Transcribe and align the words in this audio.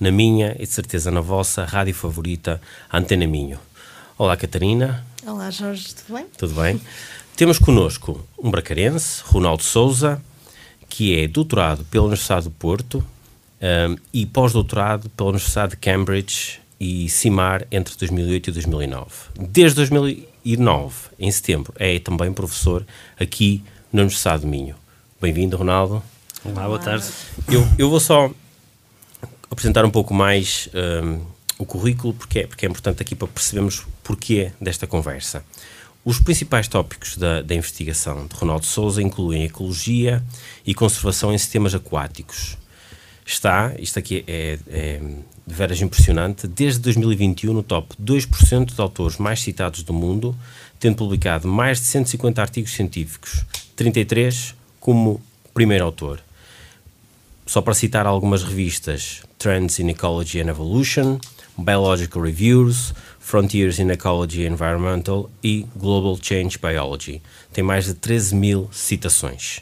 na 0.00 0.10
minha 0.10 0.54
e 0.58 0.62
de 0.62 0.72
certeza 0.72 1.10
na 1.10 1.20
vossa 1.20 1.64
rádio 1.64 1.94
favorita, 1.94 2.60
Antena 2.92 3.26
Minho. 3.26 3.58
Olá, 4.16 4.36
Catarina. 4.36 5.04
Olá, 5.26 5.50
Jorge, 5.50 5.94
tudo 5.94 6.16
bem? 6.16 6.26
Tudo 6.36 6.54
bem? 6.54 6.80
Temos 7.36 7.58
connosco 7.58 8.26
um 8.38 8.50
bracarense, 8.50 9.22
Ronaldo 9.24 9.62
Souza, 9.62 10.20
que 10.88 11.18
é 11.18 11.28
doutorado 11.28 11.84
pela 11.84 12.04
Universidade 12.04 12.44
do 12.44 12.50
Porto 12.50 13.04
um, 13.60 13.96
e 14.12 14.26
pós-doutorado 14.26 15.08
pela 15.10 15.30
Universidade 15.30 15.72
de 15.72 15.76
Cambridge 15.76 16.60
e 16.80 17.08
CIMAR 17.08 17.66
entre 17.70 17.96
2008 17.96 18.50
e 18.50 18.52
2009. 18.52 19.06
Desde 19.38 19.76
2009, 19.76 20.94
em 21.18 21.30
setembro, 21.30 21.72
é 21.76 21.98
também 21.98 22.32
professor 22.32 22.86
aqui 23.18 23.62
na 23.92 24.02
Universidade 24.02 24.42
de 24.42 24.48
Minho. 24.48 24.74
Bem-vindo, 25.20 25.56
Ronaldo. 25.56 26.02
Olá, 26.44 26.66
boa 26.66 26.78
tarde. 26.78 27.06
Eu, 27.48 27.66
eu 27.76 27.90
vou 27.90 28.00
só 28.00 28.30
apresentar 29.50 29.84
um 29.84 29.90
pouco 29.90 30.12
mais 30.14 30.68
um, 31.02 31.20
o 31.58 31.66
currículo, 31.66 32.14
porque 32.14 32.40
é, 32.40 32.46
porque 32.46 32.66
é 32.66 32.68
importante 32.68 33.02
aqui 33.02 33.14
para 33.14 33.28
percebermos 33.28 33.86
porquê 34.02 34.52
desta 34.60 34.86
conversa. 34.86 35.44
Os 36.04 36.18
principais 36.20 36.68
tópicos 36.68 37.16
da, 37.16 37.42
da 37.42 37.54
investigação 37.54 38.26
de 38.26 38.34
Ronaldo 38.34 38.64
Souza 38.64 39.02
incluem 39.02 39.44
ecologia 39.44 40.22
e 40.64 40.74
conservação 40.74 41.34
em 41.34 41.38
sistemas 41.38 41.74
aquáticos. 41.74 42.56
Está, 43.26 43.74
isto 43.78 43.98
aqui 43.98 44.24
é, 44.26 44.58
é 44.68 45.00
de 45.46 45.54
veras 45.54 45.80
impressionante, 45.80 46.46
desde 46.46 46.80
2021 46.80 47.52
no 47.52 47.62
top 47.62 47.94
2% 48.02 48.74
de 48.74 48.80
autores 48.80 49.18
mais 49.18 49.40
citados 49.40 49.82
do 49.82 49.92
mundo, 49.92 50.36
tendo 50.78 50.96
publicado 50.96 51.48
mais 51.48 51.78
de 51.78 51.86
150 51.86 52.40
artigos 52.40 52.72
científicos, 52.72 53.44
33 53.74 54.54
como 54.78 55.20
primeiro 55.52 55.84
autor. 55.84 56.20
Só 57.46 57.60
para 57.60 57.74
citar 57.74 58.06
algumas 58.06 58.42
revistas: 58.42 59.22
Trends 59.38 59.78
in 59.78 59.88
Ecology 59.88 60.40
and 60.40 60.48
Evolution, 60.48 61.20
Biological 61.56 62.22
Reviews, 62.22 62.92
Frontiers 63.18 63.78
in 63.78 63.90
Ecology 63.90 64.46
and 64.46 64.52
Environmental 64.52 65.30
e 65.42 65.66
Global 65.76 66.18
Change 66.20 66.58
Biology. 66.58 67.22
Tem 67.52 67.62
mais 67.62 67.84
de 67.84 67.94
13 67.94 68.34
mil 68.34 68.68
citações. 68.72 69.60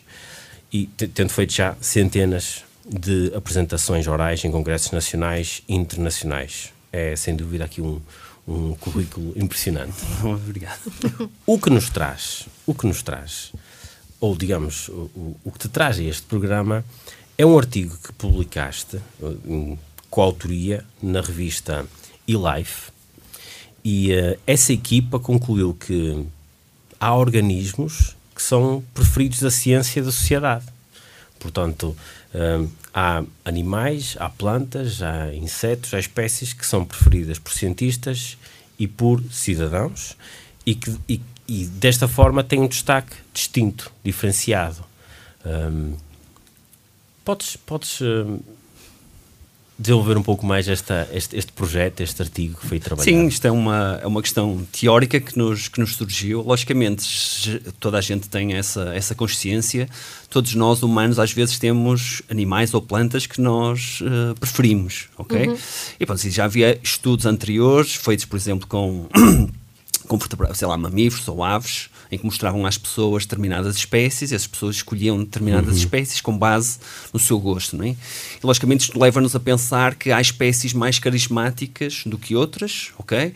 E 0.72 0.86
tendo 0.86 1.30
feito 1.30 1.52
já 1.52 1.76
centenas 1.80 2.64
de 2.88 3.32
apresentações 3.34 4.06
orais 4.06 4.44
em 4.44 4.50
congressos 4.50 4.92
nacionais 4.92 5.62
e 5.68 5.74
internacionais. 5.74 6.72
É, 6.92 7.16
sem 7.16 7.34
dúvida, 7.34 7.64
aqui 7.64 7.80
um, 7.80 8.00
um 8.46 8.74
currículo 8.74 9.32
impressionante. 9.36 9.96
Obrigado. 10.22 10.92
O 11.44 11.58
que 11.58 11.70
nos 11.70 11.90
traz, 11.90 12.46
o 12.64 12.74
que 12.74 12.86
nos 12.86 13.02
traz, 13.02 13.52
ou 14.20 14.36
digamos, 14.36 14.88
o, 14.88 15.36
o 15.44 15.50
que 15.50 15.58
te 15.58 15.68
traz 15.68 15.98
a 15.98 16.02
este 16.02 16.22
programa 16.22 16.84
é 17.38 17.44
um 17.44 17.58
artigo 17.58 17.96
que 18.02 18.12
publicaste, 18.12 19.00
em 19.46 19.78
coautoria, 20.08 20.84
na 21.02 21.20
revista 21.20 21.86
eLife, 22.26 22.90
e 23.84 24.12
uh, 24.12 24.38
essa 24.46 24.72
equipa 24.72 25.18
concluiu 25.20 25.74
que 25.74 26.26
há 26.98 27.14
organismos 27.14 28.16
que 28.34 28.42
são 28.42 28.82
preferidos 28.92 29.40
da 29.40 29.50
ciência 29.50 30.00
e 30.00 30.02
da 30.02 30.10
sociedade. 30.10 30.64
Portanto, 31.38 31.96
uh, 32.34 32.70
há 32.92 33.22
animais, 33.44 34.16
há 34.18 34.28
plantas, 34.28 35.02
há 35.02 35.32
insetos, 35.34 35.94
há 35.94 35.98
espécies 35.98 36.52
que 36.52 36.66
são 36.66 36.84
preferidas 36.84 37.38
por 37.38 37.52
cientistas 37.52 38.36
e 38.78 38.88
por 38.88 39.22
cidadãos 39.30 40.16
e 40.64 40.74
que 40.74 40.90
e, 41.08 41.20
e 41.46 41.66
desta 41.66 42.08
forma 42.08 42.42
têm 42.42 42.60
um 42.60 42.66
destaque 42.66 43.14
distinto, 43.32 43.92
diferenciado. 44.02 44.84
Um, 45.44 45.94
Podes, 47.26 47.56
podes 47.56 48.00
uh, 48.02 48.40
desenvolver 49.76 50.16
um 50.16 50.22
pouco 50.22 50.46
mais 50.46 50.68
esta, 50.68 51.08
este, 51.12 51.36
este, 51.36 51.50
projeto, 51.50 52.00
este 52.00 52.22
artigo 52.22 52.56
que 52.56 52.64
foi 52.68 52.78
trabalhado? 52.78 53.10
Sim, 53.10 53.26
isto 53.26 53.44
é 53.44 53.50
uma, 53.50 53.98
é 54.00 54.06
uma 54.06 54.22
questão 54.22 54.64
teórica 54.70 55.18
que 55.18 55.36
nos, 55.36 55.66
que 55.66 55.80
nos 55.80 55.96
surgiu. 55.96 56.40
Logicamente, 56.40 57.60
toda 57.80 57.98
a 57.98 58.00
gente 58.00 58.28
tem 58.28 58.54
essa, 58.54 58.94
essa 58.94 59.12
consciência. 59.12 59.88
Todos 60.30 60.54
nós, 60.54 60.84
humanos, 60.84 61.18
às 61.18 61.32
vezes 61.32 61.58
temos 61.58 62.22
animais 62.30 62.72
ou 62.72 62.80
plantas 62.80 63.26
que 63.26 63.40
nós 63.40 64.00
uh, 64.02 64.38
preferimos, 64.38 65.08
ok? 65.18 65.48
Uhum. 65.48 65.56
E 65.98 66.06
pronto, 66.06 66.30
já 66.30 66.44
havia 66.44 66.78
estudos 66.80 67.26
anteriores, 67.26 67.96
feitos, 67.96 68.24
por 68.24 68.36
exemplo, 68.36 68.68
com, 68.68 69.08
com 70.06 70.16
sei 70.54 70.68
lá, 70.68 70.76
mamíferos 70.76 71.26
ou 71.26 71.42
aves, 71.42 71.90
em 72.10 72.18
que 72.18 72.24
mostravam 72.24 72.64
às 72.66 72.78
pessoas 72.78 73.24
determinadas 73.24 73.76
espécies, 73.76 74.30
e 74.30 74.34
as 74.34 74.46
pessoas 74.46 74.76
escolhiam 74.76 75.18
determinadas 75.18 75.70
uhum. 75.70 75.78
espécies 75.78 76.20
com 76.20 76.36
base 76.36 76.78
no 77.12 77.18
seu 77.18 77.38
gosto, 77.38 77.76
não 77.76 77.84
é? 77.84 77.88
E, 77.90 77.96
logicamente 78.42 78.84
isto 78.84 78.98
leva-nos 78.98 79.34
a 79.34 79.40
pensar 79.40 79.94
que 79.94 80.10
há 80.10 80.20
espécies 80.20 80.72
mais 80.72 80.98
carismáticas 80.98 82.02
do 82.04 82.18
que 82.18 82.34
outras, 82.34 82.90
ok? 82.98 83.32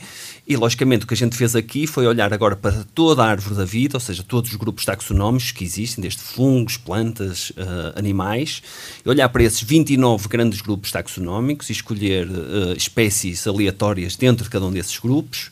E 0.46 0.56
logicamente 0.56 1.04
o 1.04 1.06
que 1.06 1.14
a 1.14 1.16
gente 1.16 1.36
fez 1.36 1.54
aqui 1.54 1.86
foi 1.86 2.06
olhar 2.06 2.32
agora 2.32 2.56
para 2.56 2.84
toda 2.94 3.22
a 3.22 3.28
árvore 3.28 3.54
da 3.54 3.64
vida, 3.64 3.96
ou 3.96 4.00
seja, 4.00 4.22
todos 4.22 4.50
os 4.50 4.56
grupos 4.56 4.84
taxonómicos 4.84 5.52
que 5.52 5.64
existem, 5.64 6.02
desde 6.02 6.20
fungos, 6.20 6.76
plantas, 6.76 7.50
uh, 7.50 7.96
animais, 7.96 8.62
e 9.04 9.08
olhar 9.08 9.28
para 9.28 9.44
esses 9.44 9.62
29 9.62 10.28
grandes 10.28 10.60
grupos 10.60 10.90
taxonómicos 10.90 11.68
e 11.68 11.72
escolher 11.72 12.28
uh, 12.28 12.72
espécies 12.76 13.46
aleatórias 13.46 14.16
dentro 14.16 14.44
de 14.44 14.50
cada 14.50 14.66
um 14.66 14.72
desses 14.72 14.98
grupos 14.98 15.50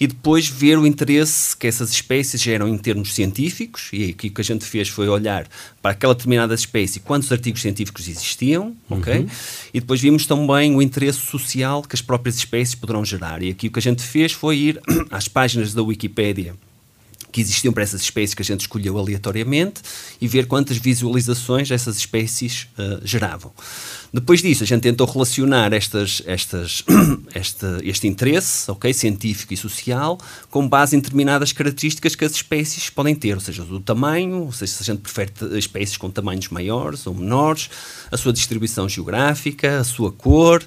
e 0.00 0.06
depois 0.06 0.48
ver 0.48 0.78
o 0.78 0.86
interesse 0.86 1.54
que 1.54 1.66
essas 1.66 1.90
espécies 1.90 2.40
geram 2.40 2.66
em 2.66 2.78
termos 2.78 3.12
científicos, 3.12 3.90
e 3.92 4.10
aqui 4.10 4.28
o 4.28 4.30
que 4.30 4.40
a 4.40 4.44
gente 4.44 4.64
fez 4.64 4.88
foi 4.88 5.06
olhar 5.06 5.46
para 5.82 5.90
aquela 5.90 6.14
determinada 6.14 6.54
espécie 6.54 7.00
quantos 7.00 7.30
artigos 7.30 7.60
científicos 7.60 8.08
existiam, 8.08 8.74
uhum. 8.88 8.98
ok? 8.98 9.26
E 9.74 9.80
depois 9.80 10.00
vimos 10.00 10.26
também 10.26 10.74
o 10.74 10.80
interesse 10.80 11.18
social 11.18 11.82
que 11.82 11.94
as 11.94 12.00
próprias 12.00 12.36
espécies 12.36 12.74
poderão 12.74 13.04
gerar. 13.04 13.42
E 13.42 13.50
aqui 13.50 13.66
o 13.66 13.70
que 13.70 13.78
a 13.78 13.82
gente 13.82 14.02
fez 14.02 14.32
foi 14.32 14.56
ir 14.56 14.80
às 15.10 15.28
páginas 15.28 15.74
da 15.74 15.82
Wikipédia 15.82 16.54
que 17.30 17.40
existiam 17.40 17.72
para 17.72 17.82
essas 17.82 18.00
espécies 18.00 18.34
que 18.34 18.42
a 18.42 18.44
gente 18.44 18.60
escolheu 18.60 18.98
aleatoriamente 18.98 19.80
e 20.20 20.28
ver 20.28 20.46
quantas 20.46 20.76
visualizações 20.76 21.70
essas 21.70 21.96
espécies 21.96 22.68
uh, 22.78 23.00
geravam. 23.04 23.52
Depois 24.12 24.42
disso, 24.42 24.64
a 24.64 24.66
gente 24.66 24.82
tentou 24.82 25.06
relacionar 25.06 25.72
estas, 25.72 26.20
estas, 26.26 26.82
este, 27.32 27.66
este 27.84 28.08
interesse 28.08 28.68
okay, 28.68 28.92
científico 28.92 29.54
e 29.54 29.56
social 29.56 30.18
com 30.50 30.68
base 30.68 30.96
em 30.96 31.00
determinadas 31.00 31.52
características 31.52 32.16
que 32.16 32.24
as 32.24 32.32
espécies 32.32 32.90
podem 32.90 33.14
ter, 33.14 33.34
ou 33.34 33.40
seja, 33.40 33.62
o 33.62 33.80
tamanho, 33.80 34.46
ou 34.46 34.52
seja, 34.52 34.72
se 34.72 34.82
a 34.82 34.86
gente 34.86 35.00
prefere 35.00 35.32
espécies 35.56 35.96
com 35.96 36.10
tamanhos 36.10 36.48
maiores 36.48 37.06
ou 37.06 37.14
menores, 37.14 37.70
a 38.10 38.16
sua 38.16 38.32
distribuição 38.32 38.88
geográfica, 38.88 39.78
a 39.78 39.84
sua 39.84 40.10
cor, 40.10 40.62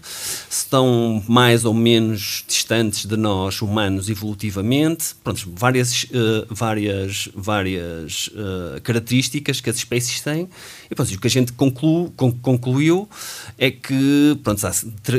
se 0.50 0.60
estão 0.64 1.22
mais 1.28 1.66
ou 1.66 1.74
menos 1.74 2.46
distantes 2.48 3.06
de 3.06 3.18
nós 3.18 3.62
humanos 3.62 4.10
evolutivamente, 4.10 5.16
pronto, 5.22 5.52
várias, 5.54 6.04
uh, 6.06 6.53
várias, 6.54 7.30
várias 7.36 8.28
uh, 8.28 8.82
características 8.82 9.60
que 9.60 9.70
as 9.70 9.78
espécies 9.78 10.22
têm. 10.22 10.50
E 10.90 10.96
pronto, 10.96 11.14
o 11.14 11.20
que 11.20 11.28
a 11.28 11.30
gente 11.30 11.52
conclu, 11.54 12.12
concluiu 12.42 13.10
é 13.58 13.72
que 13.72 14.38
pronto, 14.44 14.66
há, 14.66 14.72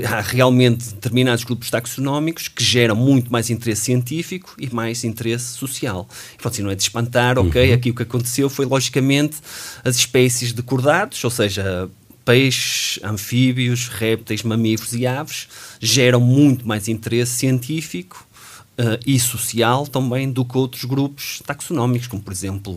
há, 0.08 0.20
realmente 0.20 0.94
determinados 0.94 1.44
grupos 1.44 1.70
taxonómicos 1.70 2.48
que 2.48 2.62
geram 2.62 2.96
muito 2.96 3.32
mais 3.32 3.50
interesse 3.50 3.82
científico 3.82 4.54
e 4.58 4.72
mais 4.72 5.04
interesse 5.04 5.54
social. 5.54 6.08
E, 6.34 6.38
pronto, 6.38 6.62
não 6.62 6.70
é 6.70 6.75
de 6.75 6.82
espantar, 6.82 7.38
ok? 7.38 7.69
Uhum. 7.69 7.75
Aqui 7.75 7.90
o 7.90 7.94
que 7.94 8.02
aconteceu 8.02 8.48
foi, 8.48 8.66
logicamente, 8.66 9.37
as 9.84 9.96
espécies 9.96 10.52
de 10.52 10.62
cordados, 10.62 11.22
ou 11.25 11.30
seja, 11.30 11.90
peixes, 12.25 12.98
anfíbios, 13.04 13.88
répteis, 13.88 14.42
mamíferos 14.42 14.94
e 14.94 15.06
aves, 15.06 15.48
geram 15.80 16.20
muito 16.20 16.66
mais 16.66 16.88
interesse 16.88 17.32
científico 17.32 18.24
Uh, 18.76 18.99
e 19.06 19.21
social 19.21 19.87
também 19.87 20.32
do 20.32 20.44
que 20.44 20.59
outros 20.59 20.85
grupos 20.85 21.41
taxonómicos, 21.47 22.09
como 22.09 22.21
por 22.21 22.32
exemplo 22.32 22.76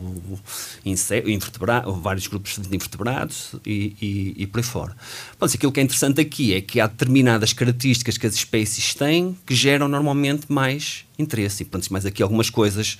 vários 2.00 2.28
grupos 2.28 2.56
de 2.56 2.76
invertebrados 2.76 3.56
e, 3.66 3.96
e, 4.00 4.44
e 4.44 4.46
por 4.46 4.60
aí 4.60 4.64
fora. 4.64 4.96
Bom, 5.40 5.48
aquilo 5.48 5.72
que 5.72 5.80
é 5.80 5.84
interessante 5.84 6.22
aqui 6.22 6.54
é 6.54 6.62
que 6.62 6.80
há 6.80 6.86
determinadas 6.86 7.52
características 7.52 8.16
que 8.16 8.28
as 8.28 8.36
espécies 8.36 8.94
têm 8.94 9.36
que 9.44 9.56
geram 9.56 9.88
normalmente 9.88 10.46
mais 10.50 11.04
interesse. 11.18 11.64
E 11.64 11.66
pronto, 11.66 11.92
mais 11.92 12.06
aqui 12.06 12.22
algumas 12.22 12.52
coisas 12.52 13.00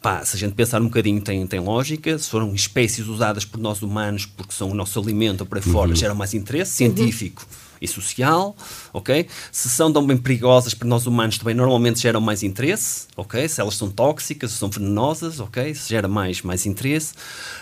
Pá, 0.00 0.24
se 0.24 0.36
a 0.36 0.38
gente 0.38 0.54
pensar 0.54 0.80
um 0.80 0.84
bocadinho, 0.84 1.20
tem, 1.20 1.44
tem 1.48 1.58
lógica. 1.58 2.16
Se 2.16 2.30
foram 2.30 2.54
espécies 2.54 3.08
usadas 3.08 3.44
por 3.44 3.58
nós 3.58 3.82
humanos 3.82 4.24
porque 4.24 4.52
são 4.52 4.70
o 4.70 4.74
nosso 4.74 5.00
alimento 5.00 5.40
ou 5.40 5.46
por 5.48 5.58
aí 5.58 5.64
fora, 5.64 5.90
uhum. 5.90 5.96
geram 5.96 6.14
mais 6.14 6.32
interesse 6.32 6.70
científico. 6.72 7.44
Uhum 7.50 7.65
e 7.80 7.88
social, 7.88 8.56
ok? 8.92 9.26
Se 9.52 9.68
são 9.68 9.92
tão 9.92 10.06
bem 10.06 10.16
perigosas 10.16 10.74
para 10.74 10.88
nós 10.88 11.06
humanos, 11.06 11.38
também 11.38 11.54
normalmente 11.54 12.00
geram 12.00 12.20
mais 12.20 12.42
interesse, 12.42 13.06
ok? 13.16 13.48
Se 13.48 13.60
elas 13.60 13.74
são 13.74 13.90
tóxicas, 13.90 14.52
se 14.52 14.58
são 14.58 14.68
venenosas, 14.70 15.40
ok? 15.40 15.74
Se 15.74 15.88
gera 15.88 16.08
mais, 16.08 16.42
mais 16.42 16.66
interesse. 16.66 17.14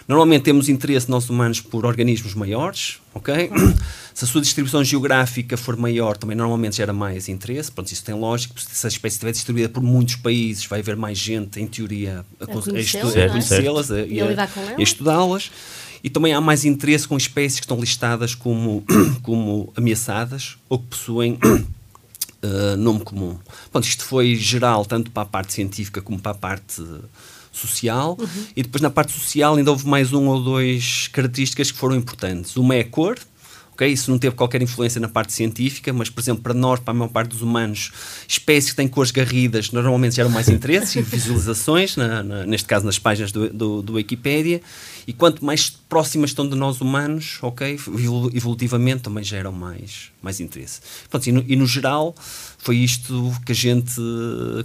Normalmente 0.06 0.42
temos 0.42 0.68
interesse 0.68 1.10
nós 1.10 1.28
humanos 1.28 1.60
por 1.60 1.84
organismos 1.86 2.34
maiores, 2.34 2.98
ok? 3.14 3.50
Se 4.14 4.24
a 4.24 4.28
sua 4.28 4.40
distribuição 4.40 4.84
geográfica 4.84 5.56
for 5.56 5.76
maior, 5.76 6.16
também 6.16 6.36
normalmente 6.36 6.76
gera 6.76 6.92
mais 6.92 7.28
interesse. 7.28 7.72
Pronto, 7.72 7.90
isso 7.90 8.04
tem 8.04 8.14
lógico. 8.14 8.60
Se 8.60 8.86
a 8.86 8.88
espécie 8.88 9.14
estiver 9.14 9.32
distribuída 9.32 9.68
por 9.68 9.82
muitos 9.82 10.14
países, 10.14 10.64
vai 10.66 10.78
haver 10.78 10.94
mais 10.94 11.18
gente, 11.18 11.60
em 11.60 11.66
teoria, 11.66 12.24
a, 12.40 12.44
a 12.44 12.46
conhecê-las 12.46 13.90
é? 13.90 14.06
e 14.06 14.20
a, 14.20 14.26
a 14.78 14.82
estudá-las. 14.82 15.50
E 16.04 16.10
também 16.10 16.34
há 16.34 16.40
mais 16.40 16.66
interesse 16.66 17.08
com 17.08 17.16
espécies 17.16 17.58
que 17.58 17.64
estão 17.64 17.80
listadas 17.80 18.34
como, 18.34 18.84
como 19.24 19.72
ameaçadas 19.74 20.58
ou 20.68 20.78
que 20.78 20.88
possuem 20.88 21.38
uh, 21.42 22.76
nome 22.76 23.00
comum. 23.00 23.38
Pronto, 23.72 23.88
isto 23.88 24.04
foi 24.04 24.36
geral 24.36 24.84
tanto 24.84 25.10
para 25.10 25.22
a 25.22 25.26
parte 25.26 25.54
científica 25.54 26.02
como 26.02 26.20
para 26.20 26.32
a 26.32 26.34
parte 26.34 26.84
social. 27.50 28.18
Uhum. 28.20 28.46
E 28.54 28.62
depois 28.62 28.82
na 28.82 28.90
parte 28.90 29.12
social 29.12 29.54
ainda 29.54 29.70
houve 29.70 29.86
mais 29.88 30.12
um 30.12 30.26
ou 30.26 30.42
dois 30.42 31.08
características 31.08 31.72
que 31.72 31.78
foram 31.78 31.96
importantes. 31.96 32.54
Uma 32.58 32.74
é 32.74 32.80
a 32.80 32.84
cor, 32.84 33.18
Okay? 33.74 33.88
Isso 33.92 34.10
não 34.10 34.18
teve 34.18 34.34
qualquer 34.34 34.62
influência 34.62 35.00
na 35.00 35.08
parte 35.08 35.32
científica, 35.32 35.92
mas, 35.92 36.08
por 36.08 36.20
exemplo, 36.20 36.42
para 36.42 36.54
nós, 36.54 36.80
para 36.80 36.92
a 36.92 36.94
maior 36.94 37.10
parte 37.10 37.30
dos 37.30 37.42
humanos, 37.42 37.90
espécies 38.26 38.70
que 38.70 38.76
têm 38.76 38.88
cores 38.88 39.10
garridas 39.10 39.70
normalmente 39.72 40.14
geram 40.14 40.30
mais 40.30 40.48
interesse 40.48 41.00
e 41.00 41.02
visualizações, 41.04 41.96
na, 41.96 42.22
na, 42.22 42.46
neste 42.46 42.68
caso 42.68 42.86
nas 42.86 42.98
páginas 42.98 43.32
do, 43.32 43.50
do, 43.50 43.82
do 43.82 43.94
Wikipedia, 43.94 44.62
e 45.06 45.12
quanto 45.12 45.44
mais 45.44 45.68
próximas 45.68 46.30
estão 46.30 46.48
de 46.48 46.56
nós 46.56 46.80
humanos, 46.80 47.38
ok, 47.42 47.78
evolutivamente 48.32 49.02
também 49.02 49.24
geram 49.24 49.52
mais, 49.52 50.10
mais 50.22 50.40
interesse. 50.40 50.80
Pronto, 51.10 51.26
e, 51.26 51.32
no, 51.32 51.44
e 51.46 51.56
no 51.56 51.66
geral 51.66 52.14
foi 52.58 52.76
isto 52.76 53.32
que 53.44 53.52
a 53.52 53.54
gente 53.54 53.94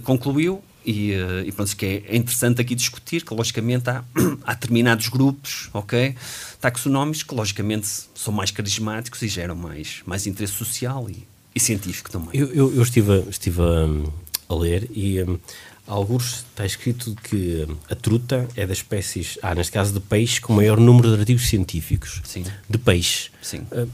concluiu 0.04 0.62
e, 0.84 1.12
uh, 1.12 1.46
e 1.46 1.52
pronto, 1.52 1.76
que 1.76 1.86
é, 1.86 2.02
é, 2.08 2.16
interessante 2.16 2.60
aqui 2.60 2.74
discutir 2.74 3.24
que, 3.24 3.34
logicamente, 3.34 3.88
há, 3.90 4.04
há 4.44 4.54
determinados 4.54 5.08
grupos, 5.08 5.68
ok, 5.72 6.14
taxonómicos 6.60 7.22
que, 7.22 7.34
logicamente, 7.34 7.88
são 8.14 8.32
mais 8.32 8.50
carismáticos 8.50 9.22
e 9.22 9.28
geram 9.28 9.54
mais, 9.54 10.02
mais 10.06 10.26
interesse 10.26 10.54
social 10.54 11.08
e, 11.08 11.26
e 11.54 11.60
científico 11.60 12.10
também. 12.10 12.30
Eu, 12.32 12.48
eu, 12.52 12.74
eu 12.74 12.82
estive, 12.82 13.24
estive 13.28 13.60
um, 13.60 14.04
a 14.48 14.54
ler 14.54 14.90
e 14.94 15.22
um, 15.22 15.38
alguns 15.86 16.44
está 16.50 16.64
escrito 16.64 17.14
que 17.22 17.66
a 17.88 17.94
truta 17.94 18.48
é 18.56 18.66
das 18.66 18.78
espécies, 18.78 19.38
ah, 19.42 19.54
neste 19.54 19.72
caso 19.72 19.92
de 19.92 20.00
peixe, 20.00 20.40
com 20.40 20.52
maior 20.52 20.78
número 20.78 21.14
de 21.14 21.20
artigos 21.20 21.48
científicos. 21.48 22.22
Sim. 22.24 22.44
De 22.68 22.78
peixe. 22.78 23.30
Sim. 23.42 23.66
Uh, 23.72 23.88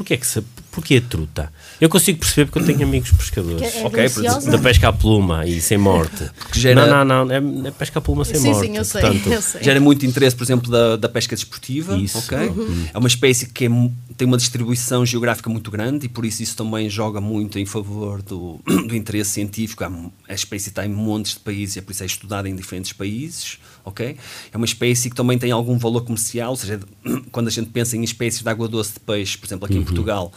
Porquê, 0.00 0.16
que 0.16 0.26
se, 0.26 0.40
porquê 0.72 0.96
a 0.96 1.00
truta? 1.02 1.52
Eu 1.78 1.86
consigo 1.90 2.20
perceber 2.20 2.50
porque 2.50 2.58
eu 2.58 2.74
tenho 2.74 2.88
amigos 2.88 3.10
pescadores. 3.10 3.74
É 3.76 3.84
ok, 3.84 4.08
da 4.50 4.58
pesca 4.58 4.88
à 4.88 4.92
pluma 4.94 5.46
e 5.46 5.60
sem 5.60 5.76
morte. 5.76 6.30
Gera... 6.54 6.86
Não, 6.86 7.04
não, 7.04 7.26
não, 7.26 7.64
é, 7.64 7.68
é, 7.68 7.70
pesca 7.70 7.98
à 7.98 8.02
pluma 8.02 8.24
sem 8.24 8.36
sim, 8.36 8.50
morte. 8.50 8.66
Sim, 8.66 8.78
eu 8.78 8.84
sei, 8.86 9.00
portanto, 9.02 9.30
eu 9.30 9.42
sei. 9.42 9.62
Gera 9.62 9.78
muito 9.78 10.06
interesse, 10.06 10.34
por 10.34 10.42
exemplo, 10.42 10.70
da, 10.70 10.96
da 10.96 11.06
pesca 11.06 11.36
desportiva. 11.36 11.98
Isso. 11.98 12.16
Okay? 12.20 12.48
Uhum. 12.48 12.86
É 12.94 12.98
uma 12.98 13.08
espécie 13.08 13.44
que 13.44 13.66
é, 13.66 13.68
tem 14.16 14.26
uma 14.26 14.38
distribuição 14.38 15.04
geográfica 15.04 15.50
muito 15.50 15.70
grande 15.70 16.06
e 16.06 16.08
por 16.08 16.24
isso 16.24 16.42
isso 16.42 16.56
também 16.56 16.88
joga 16.88 17.20
muito 17.20 17.58
em 17.58 17.66
favor 17.66 18.22
do, 18.22 18.58
do 18.64 18.96
interesse 18.96 19.32
científico. 19.32 19.84
A 19.84 20.32
espécie 20.32 20.70
está 20.70 20.86
em 20.86 20.88
montes 20.88 21.34
de 21.34 21.40
países 21.40 21.76
e 21.76 21.80
é 21.80 21.82
por 21.82 21.92
isso 21.92 22.02
é 22.02 22.06
estudada 22.06 22.48
em 22.48 22.56
diferentes 22.56 22.94
países 22.94 23.58
ok? 23.90 24.16
É 24.52 24.56
uma 24.56 24.66
espécie 24.66 25.10
que 25.10 25.16
também 25.16 25.38
tem 25.38 25.50
algum 25.50 25.78
valor 25.78 26.02
comercial, 26.02 26.50
ou 26.50 26.56
seja, 26.56 26.80
quando 27.30 27.48
a 27.48 27.50
gente 27.50 27.70
pensa 27.70 27.96
em 27.96 28.02
espécies 28.02 28.42
de 28.42 28.48
água 28.48 28.66
doce 28.66 28.94
de 28.94 29.00
peixe, 29.00 29.36
por 29.36 29.46
exemplo, 29.46 29.66
aqui 29.66 29.74
uhum. 29.74 29.82
em 29.82 29.84
Portugal, 29.84 30.32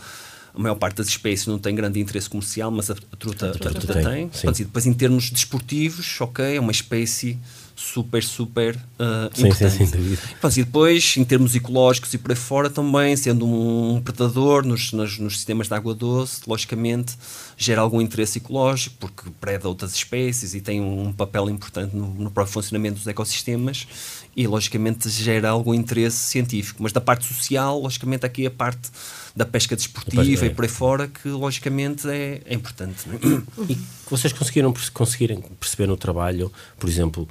a 0.53 0.59
maior 0.59 0.75
parte 0.75 0.97
das 0.97 1.07
espécies 1.07 1.47
não 1.47 1.57
tem 1.57 1.73
grande 1.73 1.99
interesse 1.99 2.29
comercial, 2.29 2.69
mas 2.69 2.89
a, 2.91 2.95
truta, 2.95 3.49
a 3.49 3.51
truta, 3.51 3.69
a 3.69 3.71
truta 3.73 3.93
tem. 3.93 4.27
tem. 4.29 4.49
e 4.49 4.63
depois, 4.63 4.85
em 4.85 4.93
termos 4.93 5.31
desportivos, 5.31 6.21
ok, 6.21 6.57
é 6.57 6.59
uma 6.59 6.71
espécie 6.71 7.39
super, 7.75 8.23
super 8.23 8.75
uh, 8.75 9.29
sim, 9.33 9.47
importante. 9.47 9.71
Sim, 9.73 9.85
sim, 9.85 10.17
Pronto, 10.39 10.59
e 10.59 10.63
depois, 10.63 11.15
em 11.17 11.23
termos 11.23 11.55
ecológicos 11.55 12.13
e 12.13 12.17
por 12.17 12.31
aí 12.31 12.37
fora, 12.37 12.69
também, 12.69 13.15
sendo 13.15 13.45
um 13.45 14.01
predador 14.01 14.65
nos, 14.65 14.91
nos, 14.91 15.17
nos, 15.17 15.35
sistemas 15.35 15.67
de 15.67 15.73
água 15.73 15.93
doce, 15.93 16.41
logicamente 16.47 17.15
gera 17.57 17.81
algum 17.81 18.01
interesse 18.01 18.37
ecológico, 18.37 18.95
porque 18.99 19.29
preda 19.41 19.67
outras 19.67 19.93
espécies 19.93 20.53
e 20.53 20.61
tem 20.61 20.81
um 20.81 21.11
papel 21.11 21.49
importante 21.49 21.95
no, 21.95 22.13
no 22.13 22.31
próprio 22.31 22.53
funcionamento 22.53 22.95
dos 22.95 23.07
ecossistemas 23.07 23.87
e, 24.35 24.47
logicamente, 24.47 25.09
gera 25.09 25.49
algum 25.49 25.73
interesse 25.73 26.17
científico. 26.17 26.81
Mas 26.81 26.91
da 26.91 27.01
parte 27.01 27.25
social, 27.25 27.79
logicamente, 27.79 28.25
aqui 28.25 28.45
a 28.45 28.51
parte 28.51 28.89
da 29.35 29.45
pesca 29.45 29.75
desportiva 29.75 30.45
e 30.45 30.49
por 30.49 30.63
aí 30.63 30.69
fora, 30.69 31.07
que 31.07 31.27
logicamente 31.29 32.07
é, 32.07 32.41
é 32.45 32.53
importante. 32.53 33.09
É? 33.09 33.71
E 33.71 33.77
vocês 34.09 34.31
conseguiram 34.31 34.73
conseguirem 34.93 35.41
perceber 35.59 35.87
no 35.87 35.97
trabalho, 35.97 36.51
por 36.77 36.87
exemplo, 36.87 37.27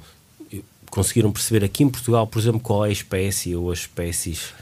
conseguiram 0.93 1.31
perceber 1.31 1.65
aqui 1.65 1.83
em 1.83 1.89
Portugal, 1.89 2.27
por 2.27 2.39
exemplo, 2.39 2.59
qual 2.59 2.85
é 2.85 2.89
a 2.89 2.91
espécie 2.91 3.55
ou 3.55 3.71
as 3.71 3.79
espécies? 3.79 4.53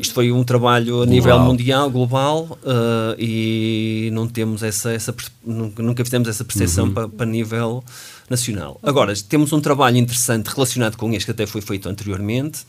Isto 0.00 0.14
foi 0.14 0.32
um 0.32 0.42
trabalho 0.42 0.94
a 1.02 1.06
global. 1.06 1.14
nível 1.14 1.38
mundial, 1.40 1.90
global, 1.90 2.58
uh, 2.62 3.14
e 3.18 4.08
não 4.12 4.26
temos 4.26 4.62
essa, 4.62 4.92
essa 4.92 5.14
nunca 5.44 6.04
fizemos 6.04 6.28
essa 6.28 6.44
percepção 6.44 6.86
uhum. 6.86 6.94
para, 6.94 7.08
para 7.08 7.26
nível 7.26 7.84
nacional. 8.30 8.80
Agora, 8.82 9.12
temos 9.28 9.52
um 9.52 9.60
trabalho 9.60 9.96
interessante 9.96 10.46
relacionado 10.46 10.96
com 10.96 11.12
este 11.12 11.26
que 11.26 11.30
até 11.32 11.46
foi 11.46 11.60
feito 11.60 11.88
anteriormente, 11.88 12.60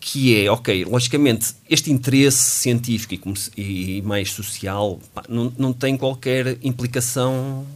que 0.00 0.44
é, 0.44 0.50
ok, 0.50 0.84
logicamente, 0.84 1.54
este 1.68 1.90
interesse 1.90 2.38
científico 2.38 3.32
e, 3.56 3.98
e 3.98 4.02
mais 4.02 4.30
social 4.30 5.00
pá, 5.12 5.24
não, 5.28 5.52
não 5.58 5.72
tem 5.72 5.96
qualquer 5.96 6.56
implicação 6.62 7.66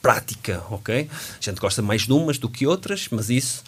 prática, 0.00 0.62
ok? 0.70 1.08
A 1.10 1.42
gente 1.42 1.60
gosta 1.60 1.82
mais 1.82 2.02
de 2.02 2.12
umas 2.12 2.38
do 2.38 2.48
que 2.48 2.66
outras, 2.66 3.08
mas 3.10 3.30
isso. 3.30 3.62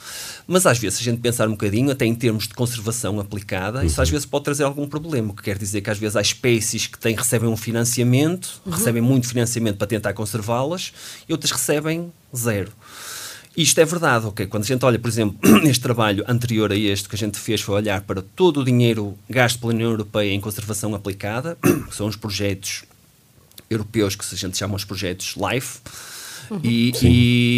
Mas 0.46 0.66
às 0.66 0.78
vezes, 0.78 0.98
se 0.98 1.02
a 1.02 1.10
gente 1.10 1.20
pensar 1.20 1.48
um 1.48 1.52
bocadinho, 1.52 1.90
até 1.90 2.06
em 2.06 2.14
termos 2.14 2.46
de 2.48 2.54
conservação 2.54 3.20
aplicada, 3.20 3.80
uhum. 3.80 3.86
isso 3.86 4.00
às 4.00 4.08
vezes 4.08 4.26
pode 4.26 4.44
trazer 4.44 4.64
algum 4.64 4.86
problema, 4.86 5.32
o 5.32 5.34
que 5.34 5.42
quer 5.42 5.58
dizer 5.58 5.80
que 5.80 5.90
às 5.90 5.98
vezes 5.98 6.16
há 6.16 6.20
espécies 6.20 6.86
que 6.86 6.98
têm, 6.98 7.14
recebem 7.14 7.48
um 7.48 7.56
financiamento, 7.56 8.60
uhum. 8.64 8.72
recebem 8.72 9.02
muito 9.02 9.28
financiamento 9.28 9.76
para 9.76 9.86
tentar 9.86 10.12
conservá-las, 10.12 10.92
e 11.28 11.32
outras 11.32 11.50
recebem 11.50 12.12
zero. 12.36 12.72
Isto 13.56 13.80
é 13.80 13.84
verdade, 13.84 14.26
ok? 14.26 14.46
Quando 14.46 14.62
a 14.62 14.66
gente 14.66 14.84
olha, 14.84 14.98
por 14.98 15.08
exemplo, 15.08 15.36
neste 15.62 15.82
trabalho 15.82 16.24
anterior 16.28 16.70
a 16.70 16.76
este 16.76 17.08
que 17.08 17.16
a 17.16 17.18
gente 17.18 17.38
fez, 17.38 17.60
foi 17.60 17.74
olhar 17.74 18.00
para 18.02 18.22
todo 18.22 18.60
o 18.60 18.64
dinheiro 18.64 19.18
gasto 19.28 19.58
pela 19.58 19.72
União 19.72 19.90
Europeia 19.90 20.32
em 20.32 20.40
conservação 20.40 20.94
aplicada, 20.94 21.58
que 21.88 21.94
são 21.94 22.06
os 22.06 22.16
projetos 22.16 22.84
europeus 23.68 24.14
que 24.14 24.24
a 24.32 24.36
gente 24.38 24.56
chama 24.56 24.74
os 24.74 24.84
projetos 24.84 25.34
LIFE, 25.36 25.78
Uhum. 26.50 26.60
E, 26.64 26.92